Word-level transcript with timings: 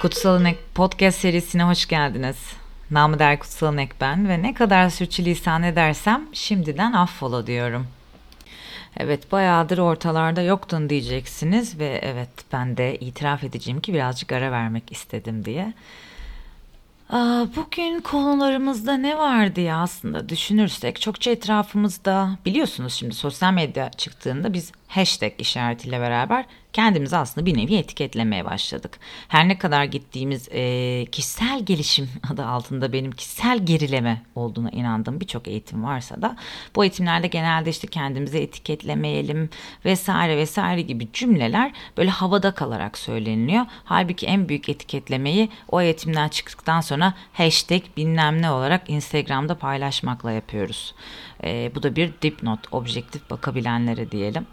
Kutsal 0.00 0.44
Ek 0.44 0.58
podcast 0.74 1.18
serisine 1.18 1.64
hoş 1.64 1.88
geldiniz. 1.88 2.36
Namı 2.90 3.18
der 3.18 3.38
Kutsal 3.38 3.78
Ek 3.78 3.92
ben 4.00 4.28
ve 4.28 4.42
ne 4.42 4.54
kadar 4.54 4.90
sürçülisan 4.90 5.62
edersem 5.62 6.28
şimdiden 6.32 6.92
affola 6.92 7.46
diyorum. 7.46 7.86
Evet 8.96 9.32
bayağıdır 9.32 9.78
ortalarda 9.78 10.42
yoktun 10.42 10.90
diyeceksiniz 10.90 11.78
ve 11.78 12.00
evet 12.02 12.28
ben 12.52 12.76
de 12.76 12.98
itiraf 12.98 13.44
edeceğim 13.44 13.80
ki 13.80 13.94
birazcık 13.94 14.32
ara 14.32 14.52
vermek 14.52 14.92
istedim 14.92 15.44
diye. 15.44 15.72
Bugün 17.56 18.00
konularımızda 18.00 18.96
ne 18.96 19.18
vardı 19.18 19.60
ya 19.60 19.76
aslında 19.76 20.28
düşünürsek 20.28 21.00
çokça 21.00 21.30
etrafımızda 21.30 22.38
biliyorsunuz 22.46 22.94
şimdi 22.94 23.14
sosyal 23.14 23.52
medya 23.52 23.90
çıktığında 23.90 24.52
biz 24.52 24.72
hashtag 24.90 25.32
işaretiyle 25.38 26.00
beraber 26.00 26.44
kendimizi 26.72 27.16
aslında 27.16 27.46
bir 27.46 27.56
nevi 27.56 27.74
etiketlemeye 27.74 28.44
başladık. 28.44 28.98
Her 29.28 29.48
ne 29.48 29.58
kadar 29.58 29.84
gittiğimiz 29.84 30.48
e, 30.52 31.06
kişisel 31.12 31.64
gelişim 31.64 32.08
adı 32.32 32.46
altında 32.46 32.92
benim 32.92 33.10
kişisel 33.10 33.66
gerileme 33.66 34.22
olduğuna 34.34 34.70
inandığım 34.70 35.20
birçok 35.20 35.48
eğitim 35.48 35.84
varsa 35.84 36.22
da 36.22 36.36
bu 36.76 36.84
eğitimlerde 36.84 37.26
genelde 37.26 37.70
işte 37.70 37.86
kendimizi 37.86 38.38
etiketlemeyelim 38.38 39.50
vesaire 39.84 40.36
vesaire 40.36 40.82
gibi 40.82 41.08
cümleler 41.12 41.72
böyle 41.96 42.10
havada 42.10 42.54
kalarak 42.54 42.98
söyleniliyor. 42.98 43.66
Halbuki 43.84 44.26
en 44.26 44.48
büyük 44.48 44.68
etiketlemeyi 44.68 45.48
o 45.68 45.80
eğitimden 45.80 46.28
çıktıktan 46.28 46.80
sonra 46.80 47.14
hashtag 47.32 47.82
bilmem 47.96 48.42
ne 48.42 48.50
olarak 48.50 48.90
Instagram'da 48.90 49.54
paylaşmakla 49.54 50.32
yapıyoruz. 50.32 50.94
E, 51.44 51.72
bu 51.74 51.82
da 51.82 51.96
bir 51.96 52.12
dipnot, 52.22 52.60
objektif 52.72 53.30
bakabilenlere 53.30 54.10
diyelim. 54.10 54.46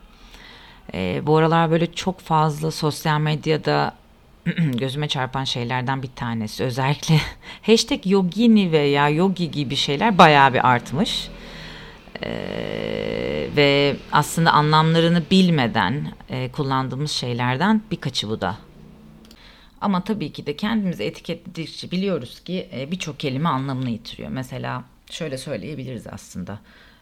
E, 0.93 1.21
bu 1.25 1.37
aralar 1.37 1.71
böyle 1.71 1.93
çok 1.93 2.19
fazla 2.19 2.71
sosyal 2.71 3.19
medyada 3.19 3.93
gözüme 4.73 5.07
çarpan 5.07 5.44
şeylerden 5.44 6.03
bir 6.03 6.09
tanesi. 6.16 6.63
Özellikle 6.63 7.16
hashtag 7.61 8.07
yogini 8.07 8.71
veya 8.71 9.09
yogi 9.09 9.52
gibi 9.52 9.75
şeyler 9.75 10.17
bayağı 10.17 10.53
bir 10.53 10.67
artmış. 10.67 11.29
Ee, 12.23 13.49
ve 13.55 13.95
aslında 14.11 14.52
anlamlarını 14.52 15.23
bilmeden 15.31 16.13
e, 16.29 16.52
kullandığımız 16.52 17.11
şeylerden 17.11 17.81
birkaçı 17.91 18.29
bu 18.29 18.41
da. 18.41 18.57
Ama 19.81 20.03
tabii 20.03 20.31
ki 20.31 20.45
de 20.45 20.55
kendimizi 20.55 21.03
etiketledikçe 21.03 21.91
biliyoruz 21.91 22.39
ki 22.39 22.69
e, 22.73 22.91
birçok 22.91 23.19
kelime 23.19 23.49
anlamını 23.49 23.89
yitiriyor. 23.89 24.29
Mesela 24.29 24.83
şöyle 25.11 25.38
söyleyebiliriz 25.38 26.07
aslında. 26.07 26.59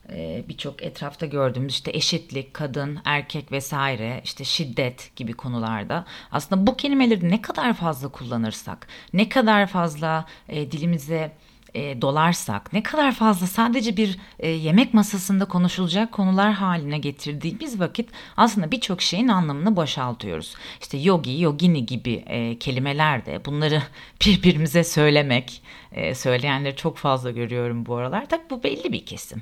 Ee, 0.09 0.43
birçok 0.49 0.83
etrafta 0.83 1.25
gördüğümüz 1.25 1.73
işte 1.73 1.91
eşitlik, 1.91 2.53
kadın, 2.53 2.99
erkek 3.05 3.51
vesaire 3.51 4.21
işte 4.23 4.43
şiddet 4.43 5.15
gibi 5.15 5.33
konularda. 5.33 6.05
Aslında 6.31 6.67
bu 6.67 6.77
kelimeleri 6.77 7.29
ne 7.29 7.41
kadar 7.41 7.73
fazla 7.73 8.09
kullanırsak, 8.09 8.87
ne 9.13 9.29
kadar 9.29 9.67
fazla 9.67 10.25
e, 10.49 10.71
dilimize 10.71 11.31
e, 11.75 12.01
dolarsak, 12.01 12.73
ne 12.73 12.83
kadar 12.83 13.11
fazla 13.11 13.47
sadece 13.47 13.97
bir 13.97 14.17
e, 14.39 14.49
yemek 14.49 14.93
masasında 14.93 15.45
konuşulacak 15.45 16.11
konular 16.11 16.53
haline 16.53 16.97
getirdiğimiz 16.97 17.79
vakit 17.79 18.09
aslında 18.37 18.71
birçok 18.71 19.01
şeyin 19.01 19.27
anlamını 19.27 19.75
boşaltıyoruz. 19.75 20.55
İşte 20.81 20.97
yogi, 20.97 21.41
yogini 21.41 21.85
gibi 21.85 22.13
e, 22.27 22.59
kelimeler 22.59 23.25
de 23.25 23.45
bunları 23.45 23.81
birbirimize 24.25 24.83
söylemek, 24.83 25.61
e, 25.91 26.15
söyleyenleri 26.15 26.75
çok 26.75 26.97
fazla 26.97 27.31
görüyorum 27.31 27.85
bu 27.85 27.95
aralar. 27.95 28.29
Tabii 28.29 28.49
bu 28.49 28.63
belli 28.63 28.93
bir 28.93 29.05
kesim. 29.05 29.41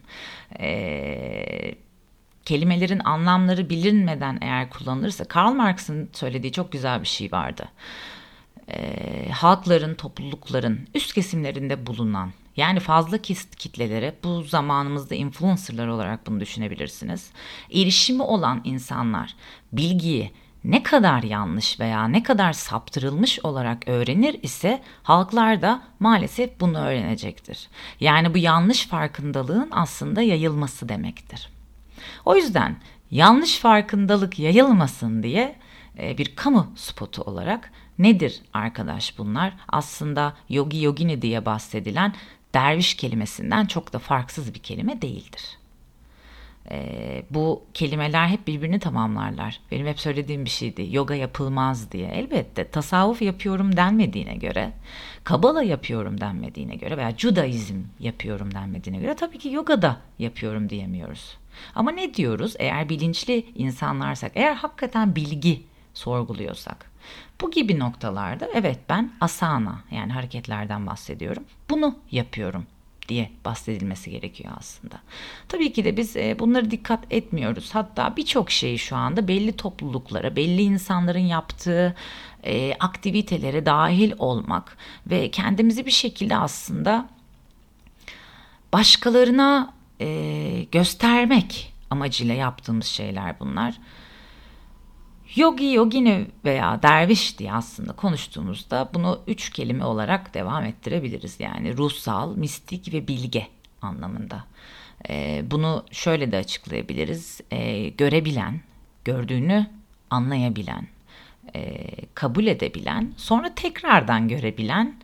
E, 0.59 1.75
kelimelerin 2.45 2.99
anlamları 2.99 3.69
bilinmeden 3.69 4.37
eğer 4.41 4.69
kullanılırsa 4.69 5.25
Karl 5.25 5.51
Marx'ın 5.53 6.09
söylediği 6.13 6.51
çok 6.51 6.71
güzel 6.71 7.01
bir 7.01 7.07
şey 7.07 7.31
vardı 7.31 7.69
e, 8.67 9.29
halkların, 9.31 9.95
toplulukların 9.95 10.87
üst 10.93 11.13
kesimlerinde 11.13 11.87
bulunan 11.87 12.31
yani 12.57 12.79
fazla 12.79 13.17
kitlelere 13.57 14.15
bu 14.23 14.43
zamanımızda 14.43 15.15
influencerlar 15.15 15.87
olarak 15.87 16.27
bunu 16.27 16.39
düşünebilirsiniz. 16.39 17.29
Erişimi 17.71 18.23
olan 18.23 18.61
insanlar 18.63 19.35
bilgiyi 19.71 20.31
ne 20.63 20.83
kadar 20.83 21.23
yanlış 21.23 21.79
veya 21.79 22.07
ne 22.07 22.23
kadar 22.23 22.53
saptırılmış 22.53 23.39
olarak 23.39 23.87
öğrenir 23.87 24.43
ise 24.43 24.81
halklar 25.03 25.61
da 25.61 25.81
maalesef 25.99 26.59
bunu 26.59 26.77
öğrenecektir. 26.77 27.67
Yani 27.99 28.33
bu 28.33 28.37
yanlış 28.37 28.87
farkındalığın 28.87 29.69
aslında 29.71 30.21
yayılması 30.21 30.89
demektir. 30.89 31.49
O 32.25 32.35
yüzden 32.35 32.77
yanlış 33.11 33.57
farkındalık 33.57 34.39
yayılmasın 34.39 35.23
diye 35.23 35.55
bir 35.97 36.35
kamu 36.35 36.73
spotu 36.75 37.21
olarak 37.21 37.71
Nedir 37.99 38.41
arkadaş 38.53 39.17
bunlar? 39.17 39.53
Aslında 39.69 40.33
yogi 40.49 40.83
yogini 40.83 41.21
diye 41.21 41.45
bahsedilen 41.45 42.13
derviş 42.53 42.93
kelimesinden 42.93 43.65
çok 43.65 43.93
da 43.93 43.99
farksız 43.99 44.53
bir 44.53 44.59
kelime 44.59 45.01
değildir. 45.01 45.57
Ee, 46.71 47.23
bu 47.29 47.63
kelimeler 47.73 48.27
hep 48.27 48.47
birbirini 48.47 48.79
tamamlarlar. 48.79 49.59
Benim 49.71 49.87
hep 49.87 49.99
söylediğim 49.99 50.45
bir 50.45 50.49
şeydi. 50.49 50.87
Yoga 50.91 51.15
yapılmaz 51.15 51.91
diye. 51.91 52.07
Elbette 52.07 52.67
tasavvuf 52.67 53.21
yapıyorum 53.21 53.77
denmediğine 53.77 54.35
göre, 54.35 54.71
kabala 55.23 55.63
yapıyorum 55.63 56.21
denmediğine 56.21 56.75
göre 56.75 56.97
veya 56.97 57.11
judaizm 57.17 57.75
yapıyorum 57.99 58.53
denmediğine 58.53 59.01
göre 59.01 59.15
tabii 59.15 59.37
ki 59.37 59.49
yoga 59.49 59.81
da 59.81 59.97
yapıyorum 60.19 60.69
diyemiyoruz. 60.69 61.37
Ama 61.75 61.91
ne 61.91 62.13
diyoruz? 62.13 62.55
Eğer 62.59 62.89
bilinçli 62.89 63.45
insanlarsak, 63.55 64.31
eğer 64.35 64.53
hakikaten 64.53 65.15
bilgi 65.15 65.63
sorguluyorsak, 65.93 66.91
bu 67.41 67.51
gibi 67.51 67.79
noktalarda 67.79 68.49
evet 68.53 68.79
ben 68.89 69.11
asana 69.21 69.79
yani 69.91 70.13
hareketlerden 70.13 70.87
bahsediyorum. 70.87 71.43
Bunu 71.69 71.99
yapıyorum 72.11 72.65
diye 73.09 73.31
bahsedilmesi 73.45 74.11
gerekiyor 74.11 74.53
aslında. 74.57 74.95
Tabii 75.47 75.73
ki 75.73 75.85
de 75.85 75.97
biz 75.97 76.17
e, 76.17 76.39
bunları 76.39 76.71
dikkat 76.71 77.13
etmiyoruz. 77.13 77.75
Hatta 77.75 78.17
birçok 78.17 78.51
şeyi 78.51 78.79
şu 78.79 78.95
anda 78.95 79.27
belli 79.27 79.55
topluluklara, 79.55 80.35
belli 80.35 80.61
insanların 80.61 81.19
yaptığı 81.19 81.95
e, 82.43 82.73
aktivitelere 82.79 83.65
dahil 83.65 84.13
olmak 84.17 84.77
ve 85.07 85.31
kendimizi 85.31 85.85
bir 85.85 85.91
şekilde 85.91 86.37
aslında 86.37 87.09
başkalarına 88.73 89.73
e, 90.01 90.65
göstermek 90.71 91.73
amacıyla 91.89 92.35
yaptığımız 92.35 92.85
şeyler 92.85 93.39
bunlar. 93.39 93.79
Yogi, 95.35 95.73
yogini 95.73 96.27
veya 96.45 96.83
derviş 96.83 97.39
diye 97.39 97.53
aslında 97.53 97.93
konuştuğumuzda 97.93 98.89
bunu 98.93 99.21
üç 99.27 99.49
kelime 99.49 99.85
olarak 99.85 100.33
devam 100.33 100.63
ettirebiliriz. 100.63 101.39
Yani 101.39 101.77
ruhsal, 101.77 102.35
mistik 102.35 102.93
ve 102.93 103.07
bilge 103.07 103.47
anlamında. 103.81 104.43
E, 105.09 105.43
bunu 105.51 105.85
şöyle 105.91 106.31
de 106.31 106.37
açıklayabiliriz. 106.37 107.41
E, 107.51 107.89
görebilen, 107.89 108.61
gördüğünü 109.05 109.67
anlayabilen, 110.09 110.87
e, 111.55 111.87
kabul 112.13 112.47
edebilen, 112.47 113.13
sonra 113.17 113.55
tekrardan 113.55 114.27
görebilen 114.27 114.95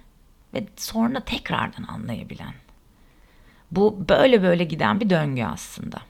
ve 0.54 0.64
sonra 0.76 1.20
tekrardan 1.20 1.84
anlayabilen. 1.84 2.54
Bu 3.72 4.06
böyle 4.10 4.44
böyle 4.44 4.64
giden 4.64 5.00
bir 5.00 5.10
döngü 5.10 5.44
aslında 5.44 6.02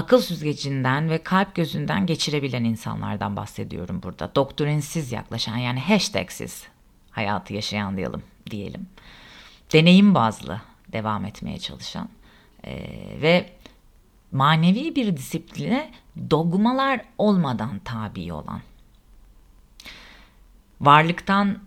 akıl 0.00 0.20
süzgecinden 0.20 1.10
ve 1.10 1.22
kalp 1.22 1.54
gözünden 1.54 2.06
geçirebilen 2.06 2.64
insanlardan 2.64 3.36
bahsediyorum 3.36 4.00
burada. 4.02 4.34
Doktorinsiz 4.34 5.12
yaklaşan 5.12 5.56
yani 5.56 5.80
hashtagsiz 5.80 6.66
hayatı 7.10 7.54
yaşayan 7.54 7.96
diyelim. 7.96 8.22
diyelim. 8.50 8.86
Deneyim 9.72 10.14
bazlı 10.14 10.60
devam 10.92 11.24
etmeye 11.24 11.58
çalışan 11.58 12.08
e, 12.64 12.72
ve 13.22 13.50
manevi 14.32 14.96
bir 14.96 15.16
disipline 15.16 15.90
dogmalar 16.30 17.00
olmadan 17.18 17.78
tabi 17.78 18.32
olan. 18.32 18.60
Varlıktan 20.80 21.58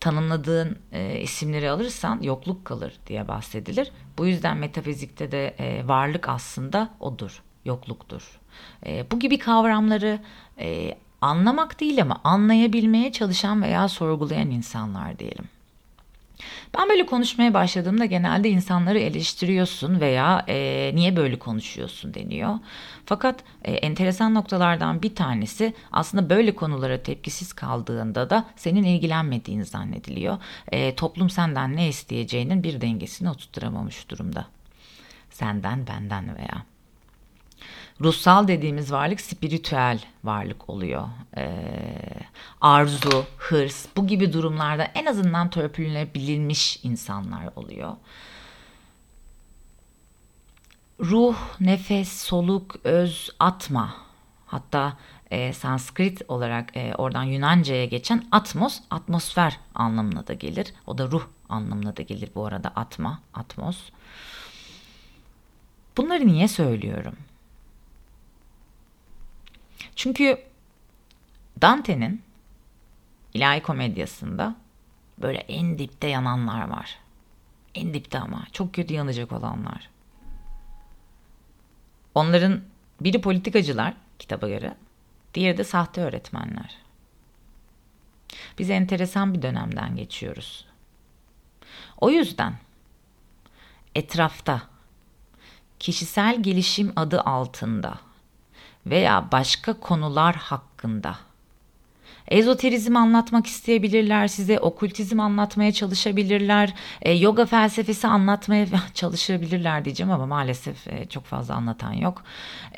tanımladığın 0.00 0.78
e, 0.92 1.20
isimleri 1.20 1.70
alırsan 1.70 2.22
yokluk 2.22 2.64
kalır 2.64 2.92
diye 3.06 3.28
bahsedilir. 3.28 3.92
Bu 4.18 4.26
yüzden 4.26 4.56
metafizikte 4.56 5.32
de 5.32 5.54
e, 5.58 5.88
varlık 5.88 6.28
aslında 6.28 6.94
odur 7.00 7.42
yokluktur. 7.64 8.40
E, 8.86 9.10
bu 9.10 9.18
gibi 9.18 9.38
kavramları 9.38 10.18
e, 10.58 10.98
anlamak 11.20 11.80
değil 11.80 12.02
ama 12.02 12.20
anlayabilmeye 12.24 13.12
çalışan 13.12 13.62
veya 13.62 13.88
sorgulayan 13.88 14.50
insanlar 14.50 15.18
diyelim. 15.18 15.44
Ben 16.78 16.88
böyle 16.88 17.06
konuşmaya 17.06 17.54
başladığımda 17.54 18.04
genelde 18.04 18.50
insanları 18.50 18.98
eleştiriyorsun 18.98 20.00
veya 20.00 20.44
e, 20.48 20.90
niye 20.94 21.16
böyle 21.16 21.38
konuşuyorsun 21.38 22.14
deniyor. 22.14 22.58
Fakat 23.06 23.44
e, 23.64 23.72
enteresan 23.72 24.34
noktalardan 24.34 25.02
bir 25.02 25.14
tanesi 25.14 25.74
aslında 25.92 26.30
böyle 26.30 26.54
konulara 26.54 27.02
tepkisiz 27.02 27.52
kaldığında 27.52 28.30
da 28.30 28.44
senin 28.56 28.82
ilgilenmediğini 28.82 29.64
zannediliyor. 29.64 30.38
E, 30.72 30.94
toplum 30.94 31.30
senden 31.30 31.76
ne 31.76 31.88
isteyeceğinin 31.88 32.62
bir 32.62 32.80
dengesini 32.80 33.30
oturtturamamış 33.30 34.10
durumda. 34.10 34.46
Senden 35.30 35.86
benden 35.86 36.36
veya. 36.36 36.71
Ruhsal 38.00 38.48
dediğimiz 38.48 38.92
varlık 38.92 39.20
spiritüel 39.20 40.00
varlık 40.24 40.70
oluyor. 40.70 41.08
Ee, 41.36 41.48
arzu, 42.60 43.24
hırs 43.38 43.86
bu 43.96 44.06
gibi 44.06 44.32
durumlarda 44.32 44.84
en 44.84 45.06
azından 45.06 45.50
törpülenebilmiş 45.50 46.80
insanlar 46.82 47.48
oluyor. 47.56 47.96
Ruh, 51.00 51.36
nefes, 51.60 52.22
soluk, 52.22 52.76
öz, 52.84 53.30
atma. 53.38 53.94
Hatta 54.46 54.96
e, 55.30 55.52
Sanskrit 55.52 56.22
olarak 56.28 56.76
e, 56.76 56.94
oradan 56.94 57.22
Yunanca'ya 57.22 57.84
geçen 57.84 58.24
atmos, 58.30 58.80
atmosfer 58.90 59.58
anlamına 59.74 60.26
da 60.26 60.32
gelir. 60.32 60.74
O 60.86 60.98
da 60.98 61.10
ruh 61.10 61.26
anlamına 61.48 61.96
da 61.96 62.02
gelir 62.02 62.30
bu 62.34 62.46
arada 62.46 62.68
atma, 62.68 63.20
atmos. 63.34 63.78
Bunları 65.96 66.26
niye 66.26 66.48
söylüyorum? 66.48 67.16
Çünkü 69.96 70.38
Dante'nin 71.60 72.22
ilahi 73.34 73.62
komedyasında 73.62 74.56
böyle 75.18 75.38
en 75.38 75.78
dipte 75.78 76.06
yananlar 76.06 76.68
var. 76.68 76.98
En 77.74 77.94
dipte 77.94 78.18
ama 78.18 78.46
çok 78.52 78.74
kötü 78.74 78.94
yanacak 78.94 79.32
olanlar. 79.32 79.88
Onların 82.14 82.60
biri 83.00 83.20
politikacılar 83.20 83.94
kitaba 84.18 84.48
göre, 84.48 84.76
diğeri 85.34 85.58
de 85.58 85.64
sahte 85.64 86.00
öğretmenler. 86.00 86.76
Biz 88.58 88.70
enteresan 88.70 89.34
bir 89.34 89.42
dönemden 89.42 89.96
geçiyoruz. 89.96 90.66
O 92.00 92.10
yüzden 92.10 92.54
etrafta 93.94 94.62
kişisel 95.78 96.42
gelişim 96.42 96.92
adı 96.96 97.20
altında 97.20 97.98
veya 98.86 99.28
başka 99.32 99.72
konular 99.72 100.34
hakkında 100.36 101.16
Ezoterizm 102.28 102.96
anlatmak 102.96 103.46
isteyebilirler 103.46 104.28
size, 104.28 104.58
okültizm 104.58 105.20
anlatmaya 105.20 105.72
çalışabilirler, 105.72 106.74
e, 107.02 107.12
yoga 107.12 107.46
felsefesi 107.46 108.06
anlatmaya 108.08 108.66
çalışabilirler 108.94 109.84
diyeceğim 109.84 110.12
ama 110.12 110.26
maalesef 110.26 110.88
e, 110.88 111.06
çok 111.08 111.24
fazla 111.24 111.54
anlatan 111.54 111.92
yok. 111.92 112.24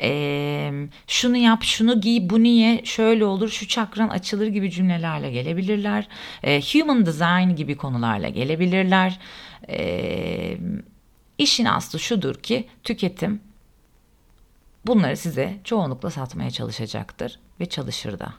E, 0.01 0.71
şunu 1.07 1.37
yap, 1.37 1.63
şunu 1.63 2.01
giy, 2.01 2.29
bu 2.29 2.43
niye, 2.43 2.85
şöyle 2.85 3.25
olur, 3.25 3.49
şu 3.49 3.67
çakran 3.67 4.09
açılır 4.09 4.47
gibi 4.47 4.71
cümlelerle 4.71 5.31
gelebilirler. 5.31 6.07
E, 6.43 6.61
human 6.61 7.05
design 7.05 7.55
gibi 7.55 7.77
konularla 7.77 8.29
gelebilirler. 8.29 9.19
E, 9.69 10.57
işin 11.37 11.65
aslı 11.65 11.99
şudur 11.99 12.35
ki 12.35 12.67
tüketim 12.83 13.41
bunları 14.87 15.17
size 15.17 15.59
çoğunlukla 15.63 16.11
satmaya 16.11 16.51
çalışacaktır 16.51 17.39
ve 17.59 17.65
çalışır 17.65 18.19
da. 18.19 18.33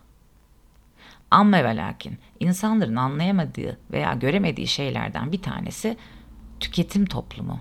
Amma 1.31 1.65
ve 1.65 1.77
lakin 1.77 2.19
insanların 2.41 2.97
anlayamadığı 2.97 3.79
veya 3.93 4.15
göremediği 4.15 4.67
şeylerden 4.67 5.33
bir 5.33 5.43
tanesi 5.43 5.97
tüketim 6.61 7.07
toplumu. 7.07 7.61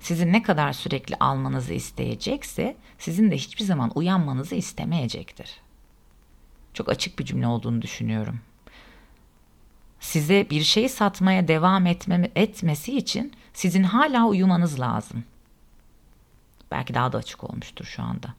Sizin 0.00 0.32
ne 0.32 0.42
kadar 0.42 0.72
sürekli 0.72 1.16
almanızı 1.16 1.72
isteyecekse 1.72 2.76
sizin 2.98 3.30
de 3.30 3.36
hiçbir 3.36 3.64
zaman 3.64 3.92
uyanmanızı 3.94 4.54
istemeyecektir. 4.54 5.60
Çok 6.74 6.88
açık 6.88 7.18
bir 7.18 7.24
cümle 7.24 7.46
olduğunu 7.46 7.82
düşünüyorum. 7.82 8.40
Size 10.00 10.50
bir 10.50 10.62
şey 10.62 10.88
satmaya 10.88 11.48
devam 11.48 11.86
etme, 11.86 12.30
etmesi 12.36 12.96
için 12.96 13.32
sizin 13.52 13.82
hala 13.82 14.26
uyumanız 14.26 14.80
lazım. 14.80 15.24
Belki 16.70 16.94
daha 16.94 17.12
da 17.12 17.18
açık 17.18 17.44
olmuştur 17.44 17.84
şu 17.84 18.02
anda. 18.02 18.34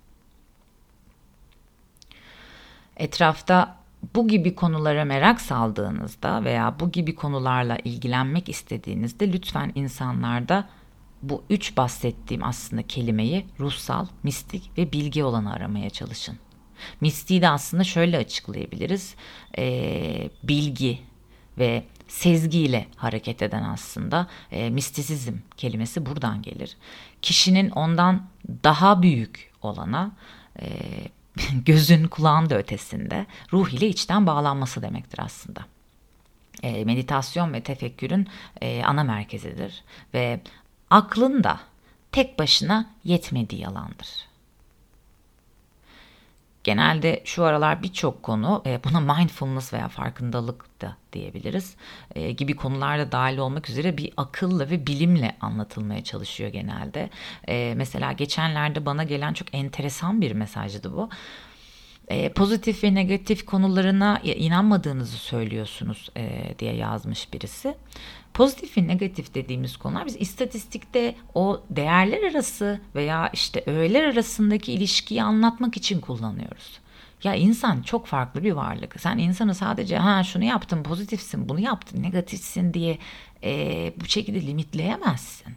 Etrafta 2.97 3.77
bu 4.15 4.27
gibi 4.27 4.55
konulara 4.55 5.05
merak 5.05 5.41
saldığınızda 5.41 6.43
veya 6.43 6.79
bu 6.79 6.91
gibi 6.91 7.15
konularla 7.15 7.77
ilgilenmek 7.83 8.49
istediğinizde 8.49 9.33
lütfen 9.33 9.71
insanlarda 9.75 10.69
bu 11.21 11.43
üç 11.49 11.77
bahsettiğim 11.77 12.43
aslında 12.43 12.83
kelimeyi 12.83 13.45
ruhsal, 13.59 14.07
mistik 14.23 14.71
ve 14.77 14.91
bilgi 14.91 15.23
olanı 15.23 15.53
aramaya 15.53 15.89
çalışın. 15.89 16.37
Mistiği 17.01 17.41
de 17.41 17.49
aslında 17.49 17.83
şöyle 17.83 18.17
açıklayabiliriz. 18.17 19.15
Ee, 19.57 20.29
bilgi 20.43 20.99
ve 21.57 21.83
sezgiyle 22.11 22.87
hareket 22.95 23.41
eden 23.41 23.63
aslında 23.63 24.27
e, 24.51 24.69
mistisizm 24.69 25.33
kelimesi 25.57 26.05
buradan 26.05 26.41
gelir. 26.41 26.77
Kişinin 27.21 27.69
ondan 27.69 28.27
daha 28.63 29.01
büyük 29.01 29.51
olana 29.61 30.11
e, 30.61 30.67
gözün 31.65 32.07
kulağın 32.07 32.49
da 32.49 32.57
ötesinde 32.57 33.25
ruh 33.53 33.69
ile 33.69 33.87
içten 33.87 34.27
bağlanması 34.27 34.81
demektir 34.81 35.19
aslında. 35.19 35.65
E, 36.63 36.85
meditasyon 36.85 37.53
ve 37.53 37.63
tefekkürün 37.63 38.27
e, 38.61 38.83
ana 38.83 39.03
merkezidir 39.03 39.83
ve 40.13 40.39
aklın 40.89 41.43
da 41.43 41.59
tek 42.11 42.39
başına 42.39 42.89
yetmediği 43.03 43.67
alandır. 43.67 44.30
Genelde 46.63 47.21
şu 47.25 47.43
aralar 47.43 47.83
birçok 47.83 48.23
konu 48.23 48.63
e, 48.65 48.79
buna 48.83 48.99
mindfulness 48.99 49.73
veya 49.73 49.87
farkındalık 49.87 50.81
da 50.81 50.97
diyebiliriz 51.13 51.75
e, 52.15 52.31
gibi 52.31 52.55
konularda 52.55 53.11
dahil 53.11 53.37
olmak 53.37 53.69
üzere 53.69 53.97
bir 53.97 54.13
akılla 54.17 54.69
ve 54.69 54.87
bilimle 54.87 55.35
anlatılmaya 55.41 56.03
çalışıyor 56.03 56.49
genelde. 56.49 57.09
E, 57.47 57.73
mesela 57.77 58.11
geçenlerde 58.11 58.85
bana 58.85 59.03
gelen 59.03 59.33
çok 59.33 59.55
enteresan 59.55 60.21
bir 60.21 60.31
mesajdı 60.31 60.93
bu. 60.93 61.09
Pozitif 62.35 62.83
ve 62.83 62.93
negatif 62.93 63.45
konularına 63.45 64.19
inanmadığınızı 64.19 65.17
söylüyorsunuz 65.17 66.09
diye 66.59 66.75
yazmış 66.75 67.33
birisi. 67.33 67.75
Pozitif 68.33 68.77
ve 68.77 68.87
negatif 68.87 69.33
dediğimiz 69.33 69.77
konular 69.77 70.05
biz 70.05 70.15
istatistikte 70.15 71.15
o 71.33 71.61
değerler 71.69 72.31
arası 72.31 72.81
veya 72.95 73.29
işte 73.33 73.63
öğeler 73.65 74.03
arasındaki 74.03 74.73
ilişkiyi 74.73 75.23
anlatmak 75.23 75.77
için 75.77 76.01
kullanıyoruz. 76.01 76.79
Ya 77.23 77.35
insan 77.35 77.81
çok 77.81 78.07
farklı 78.07 78.43
bir 78.43 78.51
varlık. 78.51 79.01
Sen 79.01 79.17
insanı 79.17 79.55
sadece 79.55 79.97
ha 79.97 80.23
şunu 80.23 80.43
yaptın 80.43 80.83
pozitifsin, 80.83 81.49
bunu 81.49 81.59
yaptın 81.59 82.03
negatifsin 82.03 82.73
diye 82.73 82.97
e, 83.43 83.93
bu 84.01 84.05
şekilde 84.05 84.47
limitleyemezsin. 84.47 85.53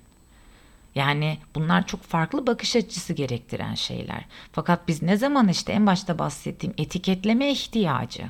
Yani 0.95 1.39
bunlar 1.55 1.87
çok 1.87 2.03
farklı 2.03 2.47
bakış 2.47 2.77
açısı 2.77 3.13
gerektiren 3.13 3.75
şeyler. 3.75 4.25
Fakat 4.53 4.89
biz 4.89 5.03
ne 5.03 5.17
zaman 5.17 5.49
işte 5.49 5.73
en 5.73 5.87
başta 5.87 6.19
bahsettiğim 6.19 6.75
etiketleme 6.79 7.51
ihtiyacı. 7.51 8.25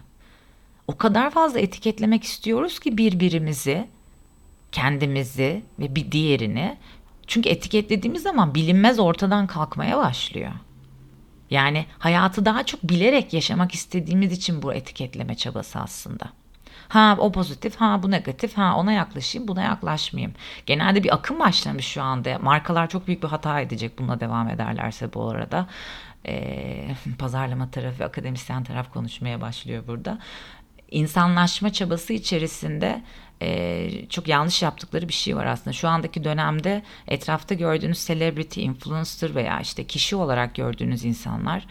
O 0.89 0.97
kadar 0.97 1.31
fazla 1.31 1.61
etiketlemek 1.61 2.25
istiyoruz 2.25 2.79
ki 2.79 2.99
birbirimizi 2.99 3.89
kendimizi 4.73 5.63
ve 5.79 5.95
bir 5.95 6.13
diğerini. 6.13 6.77
Çünkü 7.27 7.49
etiketlediğimiz 7.49 8.23
zaman 8.23 8.55
bilinmez 8.55 8.99
ortadan 8.99 9.47
kalkmaya 9.47 9.99
başlıyor. 9.99 10.53
Yani 11.51 11.87
hayatı 11.99 12.45
daha 12.45 12.67
çok 12.67 12.83
bilerek 12.83 13.33
yaşamak 13.33 13.75
istediğimiz 13.75 14.33
için 14.33 14.63
bu 14.63 14.75
etiketleme 14.75 15.35
çabası 15.35 15.79
aslında. 15.79 16.33
Ha 16.89 17.17
o 17.19 17.33
pozitif, 17.33 17.77
ha 17.77 18.03
bu 18.03 18.11
negatif, 18.11 18.57
ha 18.57 18.77
ona 18.77 18.93
yaklaşayım, 18.93 19.49
buna 19.49 19.63
yaklaşmayayım. 19.63 20.35
Genelde 20.67 21.05
bir 21.05 21.15
akım 21.15 21.41
başlamış 21.41 21.87
şu 21.87 22.03
anda. 22.03 22.39
Markalar 22.39 22.89
çok 22.89 23.07
büyük 23.07 23.23
bir 23.23 23.29
hata 23.29 23.61
edecek 23.61 23.99
bununla 23.99 24.21
devam 24.21 24.49
ederlerse 24.49 25.15
bu 25.15 25.29
arada. 25.31 25.67
Ee, 26.27 26.89
pazarlama 27.19 27.71
tarafı 27.71 28.05
akademisyen 28.05 28.65
taraf 28.65 28.93
konuşmaya 28.93 29.41
başlıyor 29.41 29.85
burada. 29.87 30.19
İnsanlaşma 30.91 31.73
çabası 31.73 32.13
içerisinde 32.13 33.03
e, 33.43 33.89
çok 34.09 34.29
yanlış 34.29 34.63
yaptıkları 34.63 35.09
bir 35.09 35.13
şey 35.13 35.37
var 35.37 35.47
aslında. 35.47 35.73
Şu 35.73 35.89
andaki 35.89 36.25
dönemde 36.25 36.83
etrafta 37.09 37.55
gördüğünüz 37.55 38.07
celebrity, 38.07 38.65
influencer 38.65 39.35
veya 39.35 39.61
işte 39.61 39.87
kişi 39.87 40.17
olarak 40.17 40.55
gördüğünüz 40.55 41.05
insanlar 41.05 41.67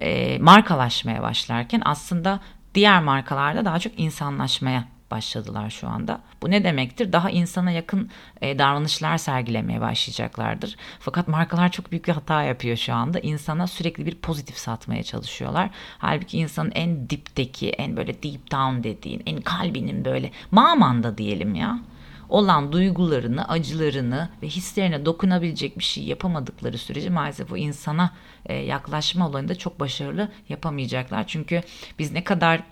e, 0.00 0.38
markalaşmaya 0.38 1.22
başlarken 1.22 1.82
aslında 1.84 2.40
diğer 2.76 3.02
markalarda 3.02 3.64
daha 3.64 3.78
çok 3.78 4.00
insanlaşmaya 4.00 4.84
başladılar 5.10 5.70
şu 5.70 5.88
anda. 5.88 6.20
Bu 6.42 6.50
ne 6.50 6.64
demektir? 6.64 7.12
Daha 7.12 7.30
insana 7.30 7.70
yakın 7.70 8.10
e, 8.40 8.58
davranışlar 8.58 9.18
sergilemeye 9.18 9.80
başlayacaklardır. 9.80 10.76
Fakat 11.00 11.28
markalar 11.28 11.72
çok 11.72 11.90
büyük 11.90 12.08
bir 12.08 12.12
hata 12.12 12.42
yapıyor 12.42 12.76
şu 12.76 12.94
anda. 12.94 13.20
İnsana 13.20 13.66
sürekli 13.66 14.06
bir 14.06 14.14
pozitif 14.14 14.58
satmaya 14.58 15.02
çalışıyorlar. 15.02 15.70
Halbuki 15.98 16.38
insanın 16.38 16.72
en 16.74 17.10
dipteki, 17.10 17.70
en 17.70 17.96
böyle 17.96 18.22
deep 18.22 18.50
down 18.50 18.82
dediğin, 18.82 19.22
en 19.26 19.40
kalbinin 19.40 20.04
böyle 20.04 20.30
mamanda 20.50 21.18
diyelim 21.18 21.54
ya 21.54 21.78
olan 22.28 22.72
duygularını, 22.72 23.48
acılarını 23.48 24.28
ve 24.42 24.46
hislerine 24.48 25.04
dokunabilecek 25.04 25.78
bir 25.78 25.84
şey 25.84 26.04
yapamadıkları 26.04 26.78
sürece 26.78 27.10
maalesef 27.10 27.52
o 27.52 27.56
insana 27.56 28.12
e, 28.46 28.54
yaklaşma 28.54 29.28
olayında 29.28 29.54
çok 29.54 29.80
başarılı 29.80 30.28
yapamayacaklar. 30.48 31.26
Çünkü 31.26 31.62
biz 31.98 32.12
ne 32.12 32.24
kadar 32.24 32.62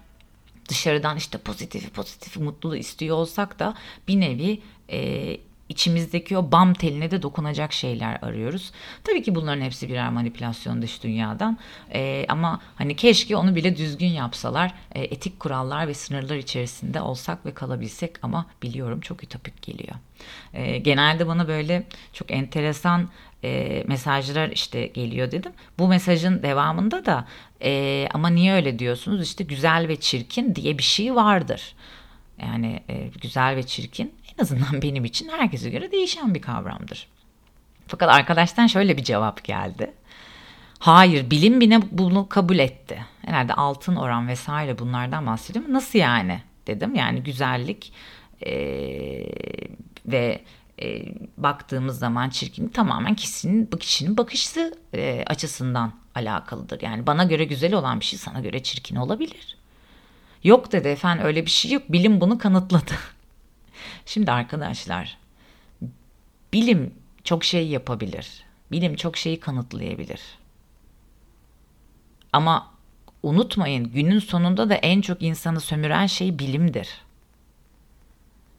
dışarıdan 0.69 1.17
işte 1.17 1.39
pozitifi 1.39 1.91
pozitifi 1.91 2.43
mutluluğu 2.43 2.77
istiyor 2.77 3.17
olsak 3.17 3.59
da 3.59 3.75
bir 4.09 4.21
nevi 4.21 4.63
e, 4.91 5.37
içimizdeki 5.75 6.39
o 6.39 6.53
bam 6.53 6.75
teline 6.75 7.11
de 7.11 7.23
dokunacak 7.23 7.73
şeyler 7.73 8.19
arıyoruz. 8.23 8.73
Tabii 9.05 9.23
ki 9.23 9.35
bunların 9.35 9.63
hepsi 9.63 9.89
birer 9.89 10.11
manipülasyon 10.11 10.83
dış 10.83 11.03
dünyadan. 11.03 11.59
E, 11.95 12.27
ama 12.29 12.61
hani 12.77 12.97
keşke 12.97 13.37
onu 13.37 13.55
bile 13.55 13.77
düzgün 13.77 14.09
yapsalar. 14.09 14.75
E, 14.95 15.03
etik 15.03 15.41
kurallar 15.41 15.89
ve 15.89 15.95
sınırlar 15.95 16.37
içerisinde 16.37 17.01
olsak 17.01 17.47
ve 17.47 17.55
kalabilsek 17.55 18.13
ama 18.23 18.47
biliyorum 18.63 19.01
çok 19.01 19.25
ütopik 19.25 19.63
geliyor. 19.63 19.95
E, 20.55 20.79
genelde 20.79 21.27
bana 21.27 21.49
böyle 21.49 21.87
çok 22.13 22.31
enteresan 22.31 23.09
e, 23.45 23.83
mesajlar 23.87 24.49
işte 24.49 24.87
geliyor 24.87 25.31
dedim. 25.31 25.53
Bu 25.79 25.89
mesajın 25.89 26.43
devamında 26.43 27.07
da 27.07 27.27
e, 27.63 28.09
ama 28.15 28.29
niye 28.29 28.55
öyle 28.55 28.79
diyorsunuz? 28.79 29.23
İşte 29.23 29.45
güzel 29.45 29.89
ve 29.89 29.97
çirkin 29.97 30.55
diye 30.55 30.79
bir 30.79 30.83
şey 30.83 31.15
vardır. 31.15 31.75
Yani 32.39 32.83
e, 32.89 33.11
güzel 33.23 33.57
ve 33.57 33.63
çirkin 33.63 34.15
en 34.35 34.43
azından 34.43 34.83
benim 34.83 35.05
için 35.05 35.29
herkese 35.29 35.71
göre 35.71 35.93
değişen 35.93 36.35
bir 36.35 36.43
kavramdır. 36.43 37.09
Fakat 37.89 38.11
arkadaştan 38.11 38.67
şöyle 38.67 38.97
bir 38.97 39.05
cevap 39.05 39.45
geldi. 39.45 39.93
Hayır 40.79 41.31
bilim 41.31 41.61
bile 41.61 41.81
bunu 41.91 42.29
kabul 42.29 42.59
etti. 42.59 43.07
Herhalde 43.23 43.55
altın 43.55 43.97
oran 43.97 44.29
vesaire 44.29 44.79
bunlardan 44.79 45.27
bahsediyorum. 45.27 45.73
Nasıl 45.73 45.99
yani 45.99 46.41
dedim. 46.67 46.95
Yani 46.95 47.23
güzellik 47.23 47.93
e, 48.47 48.55
ve 50.07 50.41
e, 50.83 51.05
baktığımız 51.37 51.99
zaman 51.99 52.31
çirkin 52.31 52.69
tamamen 52.69 53.15
kişinin, 53.15 53.67
kişinin 53.67 54.17
bakışı 54.17 54.75
e, 54.95 55.25
açısından 55.27 55.93
alakalıdır. 56.15 56.83
Yani 56.83 57.07
bana 57.07 57.25
göre 57.25 57.45
güzel 57.45 57.75
olan 57.75 58.01
bir 58.01 58.05
şey 58.05 58.19
sana 58.19 58.41
göre 58.41 58.63
çirkin 58.63 58.97
olabilir. 58.97 59.54
Yok 60.45 60.73
dedi 60.73 60.89
efendim 60.89 61.27
öyle 61.27 61.47
bir 61.47 61.51
şey 61.51 61.71
yok. 61.71 61.83
Bilim 61.89 62.21
bunu 62.21 62.39
kanıtladı. 62.39 62.93
Şimdi 64.07 64.33
arkadaşlar 64.33 65.19
bilim 66.53 66.95
çok 67.25 67.45
şey 67.45 67.69
yapabilir. 67.69 68.45
Bilim 68.73 68.97
çok 68.97 69.17
şeyi 69.17 69.41
kanıtlayabilir. 69.41 70.21
Ama 72.33 72.75
unutmayın 73.23 73.85
günün 73.85 74.19
sonunda 74.19 74.71
da 74.71 74.75
en 74.75 75.01
çok 75.01 75.23
insanı 75.23 75.61
sömüren 75.61 76.07
şey 76.07 76.39
bilimdir. 76.39 76.89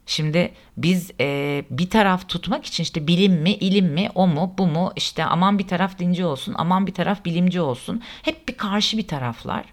Şimdi 0.06 0.54
biz 0.78 1.12
e, 1.20 1.64
bir 1.70 1.90
taraf 1.90 2.30
tutmak 2.30 2.66
için 2.66 2.84
işte 2.84 3.08
bilim 3.08 3.34
mi, 3.34 3.52
ilim 3.52 3.86
mi, 3.86 4.10
o 4.16 4.28
mu, 4.28 4.54
bu 4.58 4.68
mu, 4.68 4.94
işte 4.96 5.26
aman 5.26 5.60
bir 5.60 5.68
taraf 5.68 6.00
dinci 6.00 6.26
olsun, 6.26 6.56
aman 6.58 6.88
bir 6.88 6.94
taraf 6.94 7.26
bilimci 7.26 7.62
olsun. 7.62 8.02
Hep 8.22 8.48
bir 8.48 8.58
karşı 8.58 8.98
bir 8.98 9.08
taraflar. 9.08 9.66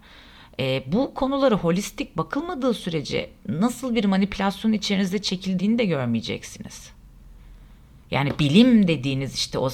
E, 0.61 0.83
bu 0.87 1.15
konuları 1.15 1.55
holistik 1.55 2.17
bakılmadığı 2.17 2.75
sürece 2.75 3.31
nasıl 3.49 3.95
bir 3.95 4.05
manipülasyon 4.05 4.73
içerinizde 4.73 5.23
çekildiğini 5.23 5.79
de 5.79 5.85
görmeyeceksiniz. 5.85 6.91
Yani 8.11 8.33
bilim 8.39 8.89
dediğiniz 8.89 9.35
işte 9.35 9.59
o 9.59 9.71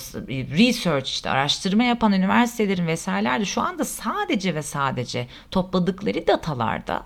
research 0.59 1.07
işte 1.07 1.31
araştırma 1.31 1.85
yapan 1.85 2.13
üniversitelerin 2.13 2.87
vesairelerde 2.87 3.45
şu 3.45 3.61
anda 3.61 3.85
sadece 3.85 4.55
ve 4.55 4.63
sadece 4.63 5.27
topladıkları 5.51 6.27
datalarda 6.27 7.03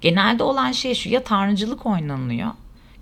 genelde 0.00 0.42
olan 0.42 0.72
şey 0.72 0.94
şu 0.94 1.08
ya 1.08 1.24
tanrıcılık 1.24 1.86
oynanılıyor 1.86 2.50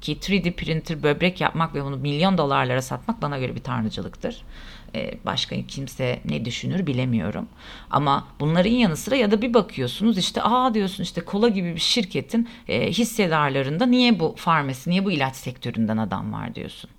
ki 0.01 0.17
3D 0.17 0.53
printer 0.53 1.03
böbrek 1.03 1.41
yapmak 1.41 1.75
ve 1.75 1.85
bunu 1.85 1.97
milyon 1.97 2.39
dolarlara 2.39 2.83
satmak 2.83 3.23
bana 3.23 3.39
göre 3.39 3.55
bir 3.55 3.63
tanrıcılıktır. 3.63 4.45
Ee, 4.95 5.19
başka 5.27 5.57
kimse 5.69 6.21
ne 6.25 6.45
düşünür 6.45 6.87
bilemiyorum. 6.87 7.49
Ama 7.91 8.29
bunların 8.41 8.71
yanı 8.71 8.97
sıra 8.97 9.17
ya 9.17 9.31
da 9.31 9.43
bir 9.43 9.55
bakıyorsunuz 9.55 10.19
işte 10.19 10.43
aa 10.43 10.75
diyorsun 10.75 11.03
işte 11.03 11.21
kola 11.21 11.49
gibi 11.49 11.75
bir 11.75 11.81
şirketin 11.81 12.49
e, 12.69 12.91
hissedarlarında 12.91 13.87
niye 13.87 14.21
bu 14.21 14.35
farmasi, 14.39 14.91
niye 14.91 15.05
bu 15.05 15.13
ilaç 15.13 15.37
sektöründen 15.37 15.97
adam 15.97 16.33
var 16.33 16.55
diyorsun. 16.55 16.91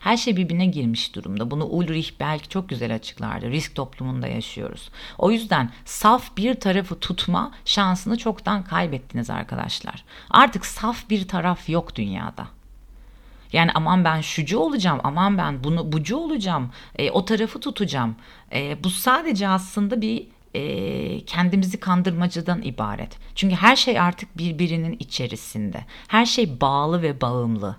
Her 0.00 0.16
şey 0.16 0.36
birbirine 0.36 0.66
girmiş 0.66 1.14
durumda. 1.14 1.50
Bunu 1.50 1.64
Ulrich 1.64 2.10
belki 2.20 2.48
çok 2.48 2.68
güzel 2.68 2.94
açıklardı. 2.94 3.50
Risk 3.50 3.74
toplumunda 3.74 4.26
yaşıyoruz. 4.26 4.90
O 5.18 5.30
yüzden 5.30 5.70
saf 5.84 6.36
bir 6.36 6.54
tarafı 6.54 7.00
tutma 7.00 7.52
şansını 7.64 8.18
çoktan 8.18 8.64
kaybettiniz 8.64 9.30
arkadaşlar. 9.30 10.04
Artık 10.30 10.66
saf 10.66 11.10
bir 11.10 11.28
taraf 11.28 11.68
yok 11.68 11.96
dünyada. 11.96 12.55
Yani 13.52 13.70
aman 13.74 14.04
ben 14.04 14.20
şucu 14.20 14.58
olacağım, 14.58 15.00
aman 15.04 15.38
ben 15.38 15.64
bunu 15.64 15.92
bucu 15.92 16.16
olacağım, 16.16 16.70
e, 16.96 17.10
o 17.10 17.24
tarafı 17.24 17.60
tutacağım. 17.60 18.16
E, 18.52 18.84
bu 18.84 18.90
sadece 18.90 19.48
aslında 19.48 20.00
bir 20.00 20.26
e, 20.54 21.24
kendimizi 21.24 21.80
kandırmacadan 21.80 22.62
ibaret. 22.62 23.18
Çünkü 23.34 23.54
her 23.54 23.76
şey 23.76 24.00
artık 24.00 24.38
birbirinin 24.38 24.96
içerisinde. 25.00 25.84
Her 26.08 26.26
şey 26.26 26.60
bağlı 26.60 27.02
ve 27.02 27.20
bağımlı. 27.20 27.76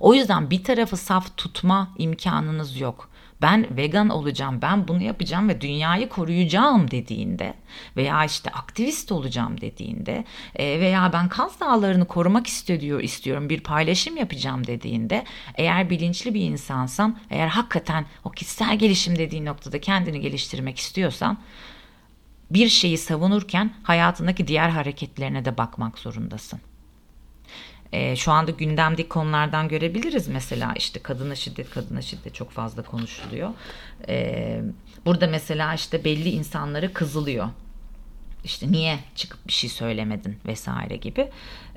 O 0.00 0.14
yüzden 0.14 0.50
bir 0.50 0.64
tarafı 0.64 0.96
saf 0.96 1.36
tutma 1.36 1.90
imkanınız 1.98 2.80
yok. 2.80 3.09
Ben 3.42 3.76
vegan 3.76 4.08
olacağım, 4.08 4.62
ben 4.62 4.88
bunu 4.88 5.02
yapacağım 5.02 5.48
ve 5.48 5.60
dünyayı 5.60 6.08
koruyacağım 6.08 6.90
dediğinde 6.90 7.54
veya 7.96 8.24
işte 8.24 8.50
aktivist 8.50 9.12
olacağım 9.12 9.60
dediğinde 9.60 10.24
e, 10.56 10.80
veya 10.80 11.12
ben 11.12 11.28
Kaz 11.28 11.60
Dağları'nı 11.60 12.04
korumak 12.04 12.46
istiyor, 12.46 13.00
istiyorum 13.00 13.48
bir 13.48 13.60
paylaşım 13.60 14.16
yapacağım 14.16 14.66
dediğinde 14.66 15.24
eğer 15.54 15.90
bilinçli 15.90 16.34
bir 16.34 16.40
insansan, 16.40 17.18
eğer 17.30 17.48
hakikaten 17.48 18.06
o 18.24 18.30
kişisel 18.30 18.78
gelişim 18.78 19.18
dediğin 19.18 19.46
noktada 19.46 19.80
kendini 19.80 20.20
geliştirmek 20.20 20.78
istiyorsan 20.78 21.38
bir 22.50 22.68
şeyi 22.68 22.98
savunurken 22.98 23.74
hayatındaki 23.82 24.46
diğer 24.46 24.68
hareketlerine 24.68 25.44
de 25.44 25.58
bakmak 25.58 25.98
zorundasın. 25.98 26.60
E, 27.92 28.16
şu 28.16 28.32
anda 28.32 28.50
gündemdeki 28.50 29.08
konulardan 29.08 29.68
görebiliriz 29.68 30.28
mesela 30.28 30.72
işte 30.76 31.00
kadına 31.00 31.34
şiddet, 31.34 31.70
kadına 31.70 32.02
şiddet 32.02 32.34
çok 32.34 32.50
fazla 32.50 32.82
konuşuluyor. 32.82 33.50
E, 34.08 34.62
burada 35.06 35.26
mesela 35.26 35.74
işte 35.74 36.04
belli 36.04 36.30
insanlara 36.30 36.92
kızılıyor. 36.92 37.48
İşte 38.44 38.72
niye 38.72 38.98
çıkıp 39.14 39.46
bir 39.46 39.52
şey 39.52 39.70
söylemedin 39.70 40.38
vesaire 40.46 40.96
gibi. 40.96 41.28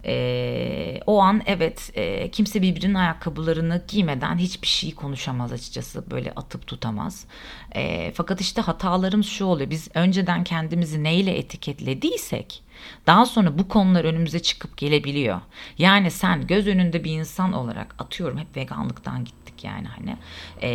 E, 0.05 0.99
o 1.07 1.19
an 1.19 1.41
evet 1.45 1.91
e, 1.93 2.31
kimse 2.31 2.61
birbirinin 2.61 2.93
ayakkabılarını 2.93 3.81
giymeden 3.87 4.37
hiçbir 4.37 4.67
şey 4.67 4.95
konuşamaz 4.95 5.51
açıkçası 5.51 6.11
böyle 6.11 6.31
atıp 6.31 6.67
tutamaz. 6.67 7.25
E, 7.75 8.11
fakat 8.11 8.41
işte 8.41 8.61
hatalarımız 8.61 9.27
şu 9.27 9.45
oluyor 9.45 9.69
biz 9.69 9.87
önceden 9.93 10.43
kendimizi 10.43 11.03
neyle 11.03 11.37
etiketlediysek 11.37 12.63
daha 13.07 13.25
sonra 13.25 13.57
bu 13.57 13.67
konular 13.67 14.05
önümüze 14.05 14.39
çıkıp 14.39 14.77
gelebiliyor. 14.77 15.41
Yani 15.77 16.11
sen 16.11 16.47
göz 16.47 16.67
önünde 16.67 17.03
bir 17.03 17.11
insan 17.11 17.53
olarak 17.53 17.95
atıyorum 17.99 18.37
hep 18.37 18.57
veganlıktan 18.57 19.25
gittik 19.25 19.63
yani 19.63 19.87
hani 19.87 20.17
e, 20.61 20.69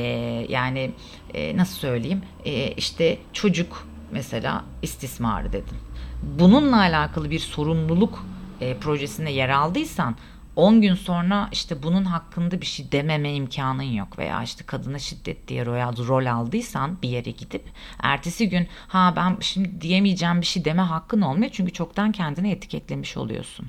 yani 0.48 0.90
e, 1.34 1.56
nasıl 1.56 1.74
söyleyeyim 1.74 2.22
e, 2.44 2.72
işte 2.72 3.18
çocuk 3.32 3.88
mesela 4.10 4.64
istismarı 4.82 5.52
dedim. 5.52 5.76
Bununla 6.22 6.76
alakalı 6.76 7.30
bir 7.30 7.38
sorumluluk 7.38 8.24
e, 8.60 8.76
projesinde 8.76 9.30
yer 9.30 9.48
aldıysan 9.48 10.16
10 10.56 10.80
gün 10.80 10.94
sonra 10.94 11.48
işte 11.52 11.82
bunun 11.82 12.04
hakkında 12.04 12.60
bir 12.60 12.66
şey 12.66 12.92
dememe 12.92 13.34
imkanın 13.34 13.82
yok 13.82 14.18
veya 14.18 14.42
işte 14.42 14.64
kadına 14.66 14.98
şiddet 14.98 15.48
diye 15.48 15.66
rol, 15.66 16.06
rol 16.08 16.26
aldıysan 16.26 17.02
bir 17.02 17.08
yere 17.08 17.30
gidip 17.30 17.64
ertesi 18.02 18.48
gün 18.48 18.68
ha 18.88 19.12
ben 19.16 19.36
şimdi 19.40 19.80
diyemeyeceğim 19.80 20.40
bir 20.40 20.46
şey 20.46 20.64
deme 20.64 20.82
hakkın 20.82 21.20
olmuyor 21.20 21.52
çünkü 21.52 21.72
çoktan 21.72 22.12
kendini 22.12 22.50
etiketlemiş 22.50 23.16
oluyorsun. 23.16 23.66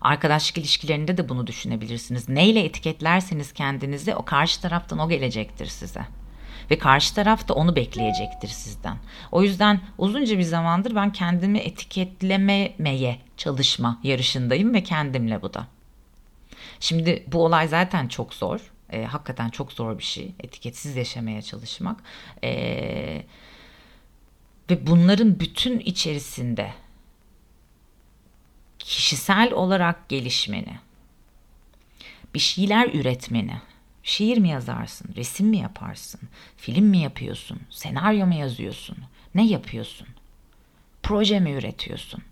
Arkadaşlık 0.00 0.58
ilişkilerinde 0.58 1.16
de 1.16 1.28
bunu 1.28 1.46
düşünebilirsiniz. 1.46 2.28
Neyle 2.28 2.64
etiketlerseniz 2.64 3.52
kendinizi 3.52 4.14
o 4.14 4.24
karşı 4.24 4.60
taraftan 4.60 4.98
o 4.98 5.08
gelecektir 5.08 5.66
size 5.66 6.06
ve 6.70 6.78
karşı 6.78 7.14
taraf 7.14 7.48
da 7.48 7.54
onu 7.54 7.76
bekleyecektir 7.76 8.48
sizden. 8.48 8.96
O 9.32 9.42
yüzden 9.42 9.80
uzunca 9.98 10.38
bir 10.38 10.42
zamandır 10.42 10.94
ben 10.94 11.12
kendimi 11.12 11.58
etiketlememeye 11.58 13.18
çalışma 13.36 14.00
yarışındayım 14.02 14.74
ve 14.74 14.82
kendimle 14.82 15.42
bu 15.42 15.54
da. 15.54 15.66
Şimdi 16.80 17.24
bu 17.26 17.44
olay 17.44 17.68
zaten 17.68 18.08
çok 18.08 18.34
zor. 18.34 18.72
E, 18.90 19.04
hakikaten 19.04 19.48
çok 19.48 19.72
zor 19.72 19.98
bir 19.98 20.04
şey. 20.04 20.34
Etiketsiz 20.40 20.96
yaşamaya 20.96 21.42
çalışmak. 21.42 22.02
E, 22.44 23.22
ve 24.70 24.86
bunların 24.86 25.40
bütün 25.40 25.78
içerisinde 25.78 26.72
kişisel 28.78 29.52
olarak 29.52 30.08
gelişmeni, 30.08 30.78
bir 32.34 32.38
şeyler 32.38 32.88
üretmeni, 32.94 33.60
Şiir 34.04 34.38
mi 34.38 34.48
yazarsın, 34.48 35.14
resim 35.16 35.46
mi 35.46 35.58
yaparsın, 35.58 36.20
film 36.56 36.84
mi 36.84 36.98
yapıyorsun, 36.98 37.60
senaryo 37.70 38.26
mu 38.26 38.34
yazıyorsun, 38.34 38.96
ne 39.34 39.46
yapıyorsun? 39.46 40.08
Proje 41.02 41.40
mi 41.40 41.52
üretiyorsun? 41.52 42.22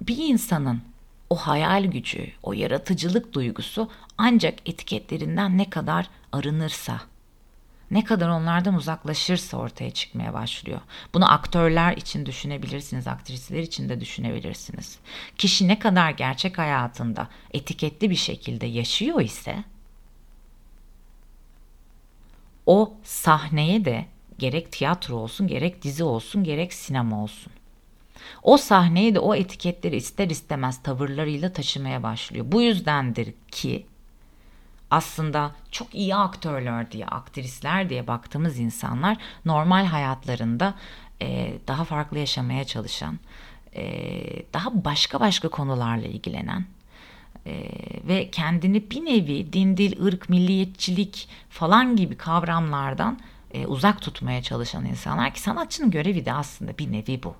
Bir 0.00 0.16
insanın 0.16 0.82
o 1.30 1.36
hayal 1.36 1.84
gücü, 1.84 2.32
o 2.42 2.52
yaratıcılık 2.52 3.32
duygusu 3.32 3.90
ancak 4.18 4.68
etiketlerinden 4.68 5.58
ne 5.58 5.70
kadar 5.70 6.10
arınırsa, 6.32 7.00
ne 7.92 8.04
kadar 8.04 8.28
onlardan 8.28 8.74
uzaklaşırsa 8.74 9.56
ortaya 9.56 9.90
çıkmaya 9.90 10.34
başlıyor. 10.34 10.80
Bunu 11.14 11.32
aktörler 11.32 11.96
için 11.96 12.26
düşünebilirsiniz, 12.26 13.06
aktrisler 13.06 13.58
için 13.58 13.88
de 13.88 14.00
düşünebilirsiniz. 14.00 14.98
Kişi 15.38 15.68
ne 15.68 15.78
kadar 15.78 16.10
gerçek 16.10 16.58
hayatında 16.58 17.28
etiketli 17.52 18.10
bir 18.10 18.16
şekilde 18.16 18.66
yaşıyor 18.66 19.20
ise 19.20 19.64
o 22.66 22.94
sahneye 23.02 23.84
de 23.84 24.06
gerek 24.38 24.72
tiyatro 24.72 25.16
olsun, 25.16 25.46
gerek 25.46 25.82
dizi 25.82 26.04
olsun, 26.04 26.44
gerek 26.44 26.72
sinema 26.74 27.22
olsun. 27.22 27.52
O 28.42 28.56
sahneyi 28.56 29.14
de 29.14 29.18
o 29.18 29.34
etiketleri 29.34 29.96
ister 29.96 30.30
istemez 30.30 30.82
tavırlarıyla 30.82 31.52
taşımaya 31.52 32.02
başlıyor. 32.02 32.46
Bu 32.48 32.62
yüzdendir 32.62 33.34
ki 33.50 33.86
aslında 34.92 35.52
çok 35.70 35.94
iyi 35.94 36.14
aktörler 36.14 36.92
diye, 36.92 37.06
aktrisler 37.06 37.90
diye 37.90 38.06
baktığımız 38.06 38.58
insanlar 38.58 39.16
normal 39.44 39.86
hayatlarında 39.86 40.74
e, 41.22 41.54
daha 41.68 41.84
farklı 41.84 42.18
yaşamaya 42.18 42.64
çalışan, 42.64 43.18
e, 43.74 43.84
daha 44.52 44.84
başka 44.84 45.20
başka 45.20 45.48
konularla 45.48 46.06
ilgilenen 46.06 46.64
e, 47.46 47.68
ve 48.08 48.30
kendini 48.30 48.90
bir 48.90 49.04
nevi 49.04 49.52
din, 49.52 49.76
dil, 49.76 50.04
ırk, 50.04 50.28
milliyetçilik 50.28 51.28
falan 51.50 51.96
gibi 51.96 52.16
kavramlardan 52.16 53.18
e, 53.54 53.66
uzak 53.66 54.02
tutmaya 54.02 54.42
çalışan 54.42 54.84
insanlar 54.84 55.34
ki 55.34 55.40
sanatçının 55.40 55.90
görevi 55.90 56.24
de 56.24 56.32
aslında 56.32 56.78
bir 56.78 56.92
nevi 56.92 57.22
bu 57.22 57.34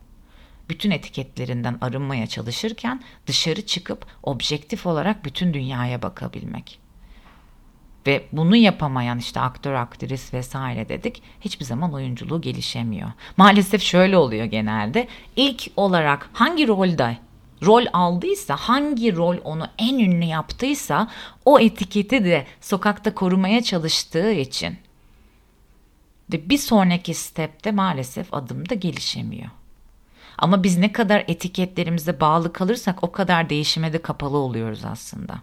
bütün 0.69 0.91
etiketlerinden 0.91 1.79
arınmaya 1.81 2.27
çalışırken 2.27 3.03
dışarı 3.27 3.67
çıkıp 3.67 4.07
objektif 4.23 4.87
olarak 4.87 5.25
bütün 5.25 5.55
dünyaya 5.55 6.03
bakabilmek. 6.03 6.82
Ve 8.07 8.25
bunu 8.33 8.57
yapamayan 8.57 9.19
işte 9.19 9.41
aktör, 9.41 9.73
aktris 9.73 10.35
vesaire 10.35 10.89
dedik 10.89 11.23
hiçbir 11.41 11.65
zaman 11.65 11.95
oyunculuğu 11.95 12.41
gelişemiyor. 12.41 13.11
Maalesef 13.37 13.83
şöyle 13.83 14.17
oluyor 14.17 14.45
genelde. 14.45 15.09
İlk 15.37 15.71
olarak 15.77 16.31
hangi 16.33 16.69
rolde 16.69 17.17
rol 17.63 17.85
aldıysa, 17.93 18.57
hangi 18.57 19.17
rol 19.17 19.37
onu 19.45 19.67
en 19.79 19.99
ünlü 19.99 20.25
yaptıysa 20.25 21.09
o 21.45 21.61
etiketi 21.61 22.25
de 22.25 22.47
sokakta 22.61 23.15
korumaya 23.15 23.63
çalıştığı 23.63 24.33
için 24.33 24.77
de 26.33 26.49
bir 26.49 26.59
sonraki 26.59 27.15
stepte 27.15 27.71
maalesef 27.73 28.35
adımda 28.35 28.75
gelişemiyor. 28.75 29.51
Ama 30.39 30.63
biz 30.63 30.79
ne 30.79 30.93
kadar 30.93 31.25
etiketlerimize 31.29 32.21
bağlı 32.21 32.53
kalırsak 32.53 33.05
o 33.05 33.13
kadar 33.13 33.51
değişime 33.51 33.93
de 33.93 34.03
kapalı 34.03 34.37
oluyoruz 34.37 34.85
aslında. 34.85 35.35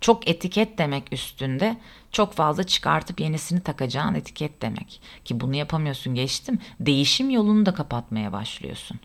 Çok 0.00 0.28
etiket 0.28 0.78
demek 0.78 1.12
üstünde 1.12 1.76
çok 2.12 2.32
fazla 2.32 2.64
çıkartıp 2.64 3.20
yenisini 3.20 3.60
takacağın 3.60 4.14
etiket 4.14 4.62
demek. 4.62 5.00
Ki 5.24 5.40
bunu 5.40 5.56
yapamıyorsun 5.56 6.14
geçtim. 6.14 6.58
Değişim 6.80 7.30
yolunu 7.30 7.66
da 7.66 7.74
kapatmaya 7.74 8.32
başlıyorsun. 8.32 9.00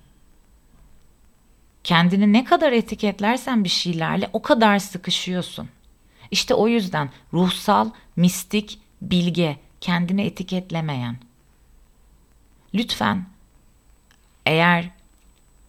Kendini 1.84 2.34
ne 2.34 2.44
kadar 2.44 2.72
etiketlersen 2.72 3.64
bir 3.64 3.70
şeylerle 3.70 4.30
o 4.34 4.42
kadar 4.42 4.80
sıkışıyorsun. 4.80 5.70
İşte 6.32 6.54
o 6.54 6.68
yüzden 6.68 7.10
ruhsal, 7.34 7.90
mistik, 8.16 8.80
bilge, 9.02 9.58
kendini 9.82 10.22
etiketlemeyen. 10.22 11.18
Lütfen 12.74 13.26
eğer 14.46 14.90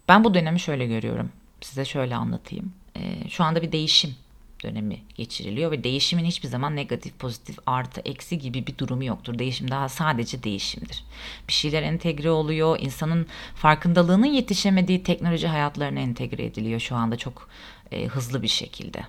ben 0.08 0.24
bu 0.24 0.34
dönemi 0.34 0.60
şöyle 0.60 0.86
görüyorum. 0.86 1.32
Size 1.60 1.84
şöyle 1.84 2.16
anlatayım. 2.16 2.72
Ee, 2.96 3.28
şu 3.28 3.44
anda 3.44 3.62
bir 3.62 3.72
değişim 3.72 4.16
dönemi 4.62 4.98
geçiriliyor 5.14 5.70
ve 5.70 5.84
değişimin 5.84 6.24
hiçbir 6.24 6.48
zaman 6.48 6.76
negatif, 6.76 7.18
pozitif, 7.18 7.58
artı, 7.66 8.00
eksi 8.00 8.38
gibi 8.38 8.66
bir 8.66 8.78
durumu 8.78 9.04
yoktur. 9.04 9.38
Değişim 9.38 9.70
daha 9.70 9.88
sadece 9.88 10.42
değişimdir. 10.42 11.04
Bir 11.48 11.52
şeyler 11.52 11.82
entegre 11.82 12.30
oluyor. 12.30 12.78
İnsanın 12.80 13.26
farkındalığının 13.54 14.26
yetişemediği 14.26 15.02
teknoloji 15.02 15.48
hayatlarına 15.48 16.00
entegre 16.00 16.44
ediliyor 16.44 16.80
şu 16.80 16.96
anda 16.96 17.16
çok 17.16 17.48
e, 17.92 18.06
hızlı 18.06 18.42
bir 18.42 18.48
şekilde. 18.48 19.02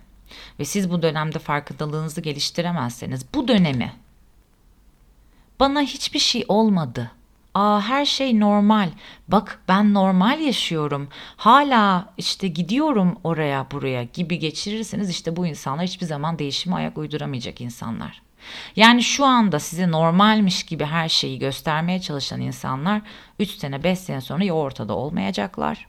Ve 0.60 0.66
siz 0.66 0.92
bu 0.92 1.02
dönemde 1.02 1.40
farkındalığınızı 1.40 2.22
geliştiremezseniz 2.22 3.26
bu 3.34 3.48
dönemi 3.48 3.94
bana 5.60 5.82
hiçbir 5.82 6.20
şey 6.20 6.46
olmadı 6.48 7.12
Aa 7.54 7.82
her 7.82 8.06
şey 8.06 8.40
normal. 8.40 8.90
Bak 9.28 9.60
ben 9.68 9.94
normal 9.94 10.40
yaşıyorum. 10.40 11.08
Hala 11.38 12.14
işte 12.18 12.48
gidiyorum 12.48 13.18
oraya 13.24 13.68
buraya 13.72 14.04
gibi 14.04 14.40
geçirirseniz 14.40 15.10
işte 15.10 15.36
bu 15.36 15.48
insanlar 15.48 15.86
hiçbir 15.86 16.06
zaman 16.06 16.40
değişime 16.40 16.76
ayak 16.76 16.98
uyduramayacak 16.98 17.62
insanlar. 17.62 18.22
Yani 18.76 19.04
şu 19.04 19.26
anda 19.26 19.60
size 19.60 19.92
normalmiş 19.92 20.64
gibi 20.64 20.86
her 20.86 21.10
şeyi 21.10 21.40
göstermeye 21.40 22.02
çalışan 22.02 22.42
insanlar 22.42 23.02
3 23.40 23.50
sene 23.50 23.84
5 23.84 24.00
sene 24.00 24.22
sonra 24.22 24.44
ya 24.44 24.54
ortada 24.54 24.94
olmayacaklar 24.94 25.88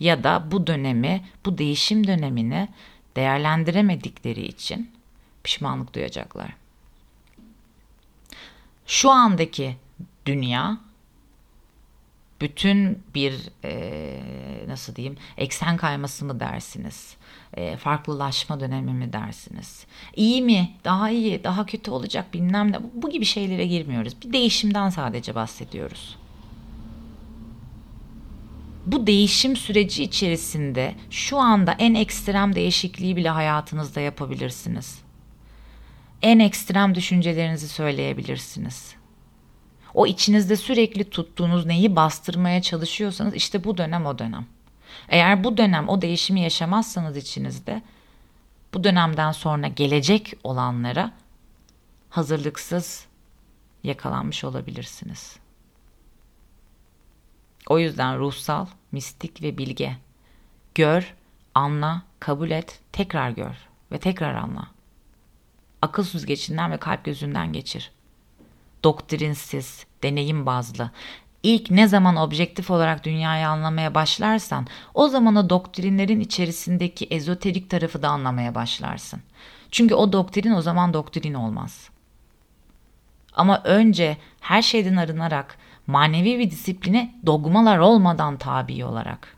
ya 0.00 0.24
da 0.24 0.44
bu 0.50 0.66
dönemi, 0.66 1.24
bu 1.44 1.58
değişim 1.58 2.06
dönemini 2.06 2.68
değerlendiremedikleri 3.16 4.46
için 4.46 4.90
pişmanlık 5.44 5.94
duyacaklar. 5.94 6.56
Şu 8.86 9.10
andaki 9.10 9.76
dünya 10.26 10.78
bütün 12.40 13.02
bir 13.14 13.34
e, 13.64 14.20
nasıl 14.68 14.94
diyeyim 14.94 15.16
eksen 15.36 15.76
kayması 15.76 16.24
mı 16.24 16.40
dersiniz? 16.40 17.16
E, 17.54 17.76
farklılaşma 17.76 18.60
dönemi 18.60 18.92
mi 18.92 19.12
dersiniz? 19.12 19.86
İyi 20.16 20.42
mi? 20.42 20.70
Daha 20.84 21.10
iyi, 21.10 21.44
daha 21.44 21.66
kötü 21.66 21.90
olacak 21.90 22.34
bilmem 22.34 22.72
ne. 22.72 22.78
Bu 22.94 23.10
gibi 23.10 23.24
şeylere 23.24 23.66
girmiyoruz. 23.66 24.22
Bir 24.24 24.32
değişimden 24.32 24.90
sadece 24.90 25.34
bahsediyoruz. 25.34 26.16
Bu 28.86 29.06
değişim 29.06 29.56
süreci 29.56 30.02
içerisinde 30.02 30.94
şu 31.10 31.38
anda 31.38 31.76
en 31.78 31.94
ekstrem 31.94 32.54
değişikliği 32.54 33.16
bile 33.16 33.28
hayatınızda 33.28 34.00
yapabilirsiniz. 34.00 34.98
En 36.22 36.38
ekstrem 36.38 36.94
düşüncelerinizi 36.94 37.68
söyleyebilirsiniz 37.68 38.95
o 39.96 40.06
içinizde 40.06 40.56
sürekli 40.56 41.10
tuttuğunuz 41.10 41.66
neyi 41.66 41.96
bastırmaya 41.96 42.62
çalışıyorsanız 42.62 43.34
işte 43.34 43.64
bu 43.64 43.76
dönem 43.78 44.06
o 44.06 44.18
dönem. 44.18 44.46
Eğer 45.08 45.44
bu 45.44 45.56
dönem 45.56 45.88
o 45.88 46.02
değişimi 46.02 46.40
yaşamazsanız 46.40 47.16
içinizde 47.16 47.82
bu 48.74 48.84
dönemden 48.84 49.32
sonra 49.32 49.68
gelecek 49.68 50.34
olanlara 50.44 51.12
hazırlıksız 52.10 53.06
yakalanmış 53.82 54.44
olabilirsiniz. 54.44 55.36
O 57.68 57.78
yüzden 57.78 58.18
ruhsal, 58.18 58.66
mistik 58.92 59.42
ve 59.42 59.58
bilge. 59.58 59.96
Gör, 60.74 61.14
anla, 61.54 62.02
kabul 62.20 62.50
et, 62.50 62.80
tekrar 62.92 63.30
gör 63.30 63.68
ve 63.92 63.98
tekrar 63.98 64.34
anla. 64.34 64.68
Akıl 65.82 66.02
süzgecinden 66.02 66.70
ve 66.70 66.76
kalp 66.76 67.04
gözünden 67.04 67.52
geçir 67.52 67.95
doktrinsiz, 68.84 69.86
deneyim 70.02 70.46
bazlı. 70.46 70.90
İlk 71.42 71.70
ne 71.70 71.88
zaman 71.88 72.16
objektif 72.16 72.70
olarak 72.70 73.04
dünyayı 73.04 73.48
anlamaya 73.48 73.94
başlarsan 73.94 74.66
o 74.94 75.08
zaman 75.08 75.36
o 75.36 75.50
doktrinlerin 75.50 76.20
içerisindeki 76.20 77.04
ezoterik 77.04 77.70
tarafı 77.70 78.02
da 78.02 78.08
anlamaya 78.08 78.54
başlarsın. 78.54 79.22
Çünkü 79.70 79.94
o 79.94 80.12
doktrin 80.12 80.52
o 80.52 80.62
zaman 80.62 80.94
doktrin 80.94 81.34
olmaz. 81.34 81.90
Ama 83.32 83.62
önce 83.64 84.16
her 84.40 84.62
şeyden 84.62 84.96
arınarak 84.96 85.58
manevi 85.86 86.38
bir 86.38 86.50
disipline 86.50 87.14
dogmalar 87.26 87.78
olmadan 87.78 88.36
tabi 88.36 88.84
olarak 88.84 89.36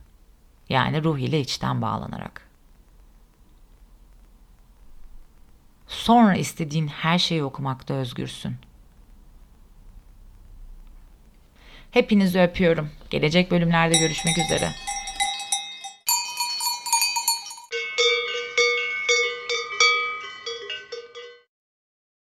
yani 0.68 1.05
ruh 1.05 1.18
ile 1.18 1.40
içten 1.40 1.83
bağlanarak. 1.83 2.48
Sonra 5.88 6.37
istediğin 6.37 6.87
her 6.87 7.18
şeyi 7.18 7.44
okumakta 7.44 7.94
özgürsün. 7.94 8.57
Hepinizi 11.99 12.41
öpüyorum. 12.41 12.91
Gelecek 13.11 13.51
bölümlerde 13.51 13.99
görüşmek 13.99 14.39
üzere. 14.39 14.69